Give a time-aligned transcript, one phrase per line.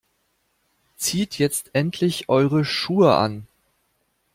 [0.97, 3.45] Zieht jetzt endlich eure Schuhe an.